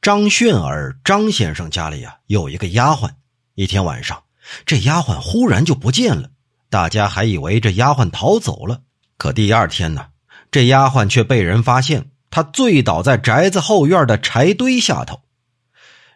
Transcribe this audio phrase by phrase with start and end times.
[0.00, 3.10] 张炫儿张先生家里呀有一个丫鬟，
[3.56, 4.22] 一天晚上，
[4.64, 6.30] 这丫鬟忽然就不见了，
[6.70, 8.82] 大家还以为这丫鬟逃走了。
[9.16, 10.06] 可第二天呢，
[10.52, 15.20] 这丫鬟却被人发现，她醉倒在宅子后院的柴堆下头。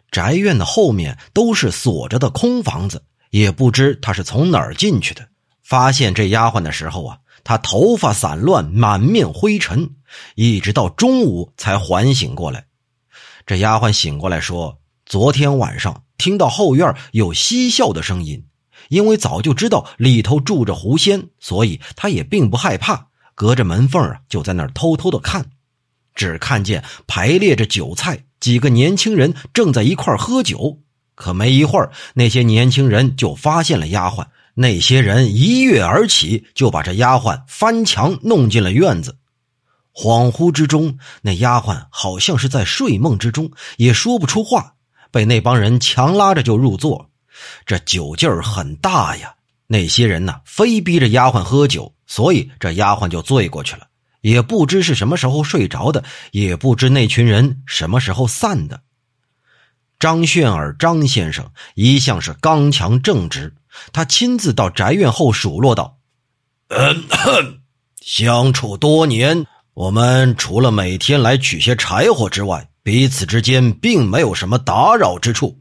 [0.09, 5.27] 宅院的后面都是锁着的空房子，也不知她是从哪儿进去的。
[5.61, 9.89] 发现这丫鬟的时候啊，她头发散乱，满面灰尘，
[10.35, 12.65] 一直到中午才缓醒过来。
[13.45, 18.45] 这丫鬟醒过来说：“昨天晚上听到后院有嬉笑的声音，
[18.89, 25.45] 因为早就知道里头住着狐仙，所以她也并不害怕，隔着门缝啊就在那儿偷偷的看。
[26.15, 30.79] 只看见排列着酒菜，几个年轻人正在一块喝酒。
[31.15, 39.17] 可没一会儿，那些年轻人就发现了丫鬟，那些人一跃而起，就把这丫鬟翻墙弄进了院子。”
[39.93, 44.73] 恍惚之中，那丫鬟好像是在睡梦之中，也说不出话，
[45.11, 47.09] 被那帮人强拉着就入座。
[47.65, 49.35] 这酒劲儿很大呀，
[49.67, 53.87] 那些人呢，非逼着丫鬟喝酒，所以这丫鬟就醉过去了。
[54.21, 58.81] 也不知是什么时候睡着的，也不知那群人什么时候散的。
[59.99, 63.53] 张炫儿张先生一向是刚强正直，
[63.91, 65.99] 他亲自到宅院后数落道
[66.69, 67.59] ：“嗯哼，
[68.01, 75.57] 相处多年。”我们除了每天来取些柴火之外，彼此之间并没有什么打扰之处。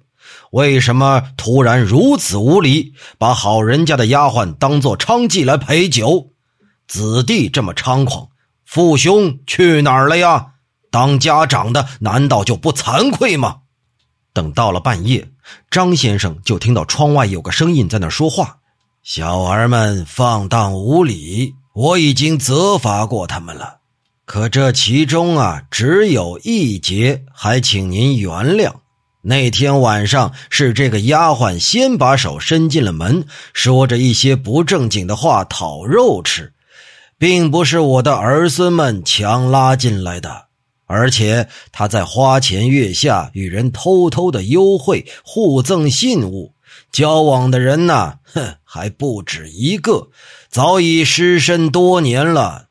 [0.51, 6.29] 为什么突然如此无礼，把好人家的丫鬟当做娼妓来陪酒？
[6.87, 8.29] 子弟这么猖狂，
[8.67, 10.49] 父兄去哪儿了呀？
[10.91, 13.61] 当家长的难道就不惭愧吗？
[14.35, 15.27] 等到了半夜，
[15.71, 18.59] 张先生就听到窗外有个声音在那说话
[19.03, 23.79] ：“小儿们放荡无礼，我已经责罚过他们了。”
[24.25, 28.73] 可这其中啊，只有一节，还请您原谅。
[29.25, 36.53] 那天晚上是这个丫鬟先把手伸进了门，说着一些不正经的话讨肉吃，
[37.19, 40.47] 并不是我的儿孙们强拉进来的。
[40.87, 46.55] 而且他在花前月下与人偷偷的幽会，互赠信物，
[46.91, 50.09] 交往的人呢，哼，还不止一个，
[50.49, 52.67] 早已失身多年了。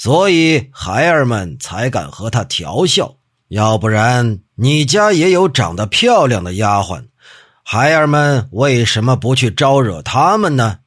[0.00, 3.16] 所以孩儿们才敢和他调笑，
[3.48, 7.08] 要不然你家也有长得漂亮的丫鬟，
[7.62, 10.78] 孩儿们为什么不去招惹他们呢？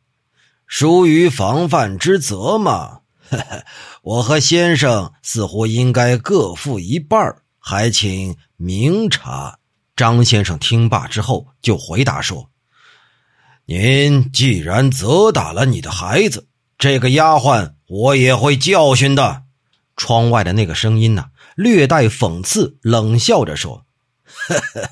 [0.66, 3.02] 疏于防范之责嘛。
[4.02, 9.60] 我和先生似乎应该各负一半还请明察。
[9.96, 12.50] 张先生听罢之后就回答说
[13.68, 16.48] ：“您既然责打了你的孩子，
[16.84, 19.44] 这个丫鬟。”我也会教训的。
[19.96, 23.86] 窗外的那个声音呢，略带讽刺，冷笑着说
[24.26, 24.90] ：“呵 呵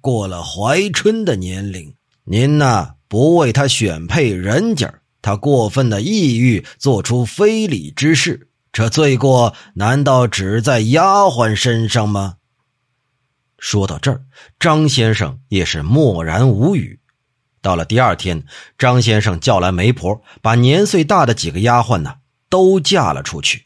[0.00, 12.36] 过了怀春的年龄，您呢不为他选配人家，他过分的抑郁，做出非礼之事，这罪过难道只在丫鬟身上吗？”
[13.58, 14.22] 说到这儿，
[14.60, 17.00] 张先生也是默然无语。
[17.66, 18.44] 到了第二天，
[18.78, 22.14] 张先生叫来媒婆，把年岁大的几个丫鬟呢。
[22.48, 23.65] 都嫁了出去。